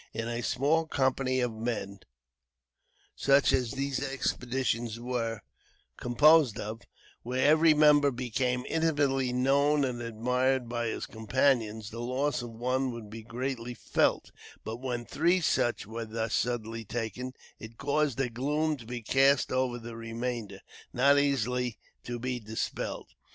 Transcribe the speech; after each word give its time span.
In 0.15 0.27
a 0.27 0.41
small 0.41 0.87
company 0.87 1.41
of 1.41 1.51
men, 1.51 1.99
such 3.15 3.53
as 3.53 3.73
these 3.73 4.01
expeditions 4.03 4.99
were 4.99 5.41
composed 5.95 6.59
of, 6.59 6.81
where 7.21 7.45
every 7.47 7.75
member 7.75 8.09
becomes 8.09 8.65
intimately 8.67 9.31
known 9.31 9.85
and 9.85 10.01
admired 10.01 10.67
by 10.67 10.87
his 10.87 11.05
companions, 11.05 11.91
the 11.91 11.99
loss 12.01 12.41
of 12.41 12.49
one 12.49 12.91
would 12.91 13.11
be 13.11 13.21
greatly 13.21 13.75
felt; 13.75 14.31
but, 14.63 14.77
when 14.77 15.05
three 15.05 15.39
such 15.39 15.85
were 15.85 16.05
thus 16.05 16.33
suddenly 16.33 16.83
taken, 16.83 17.33
it 17.59 17.77
caused 17.77 18.19
a 18.19 18.27
gloom 18.31 18.77
to 18.77 18.87
be 18.87 19.03
cast 19.03 19.51
over 19.51 19.77
the 19.77 19.95
remainder, 19.95 20.61
not 20.91 21.19
easily 21.19 21.77
to 22.03 22.17
be 22.17 22.39
dispelled. 22.39 23.09